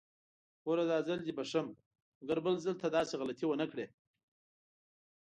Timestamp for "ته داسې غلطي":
2.81-3.45